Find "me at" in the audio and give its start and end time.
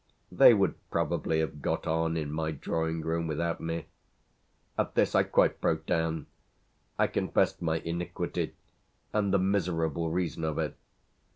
3.61-4.95